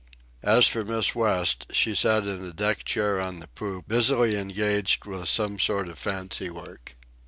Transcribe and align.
As 0.41 0.65
for 0.65 0.83
Miss 0.83 1.13
West, 1.13 1.67
she 1.73 1.93
sat 1.93 2.25
in 2.25 2.43
a 2.43 2.51
deck 2.51 2.83
chair 2.85 3.19
on 3.21 3.39
the 3.39 3.47
poop 3.49 3.87
busily 3.87 4.35
engaged 4.35 5.05
with 5.05 5.29
some 5.29 5.59
sort 5.59 5.87
of 5.87 5.99
fancy 5.99 6.49
work. 6.49 6.95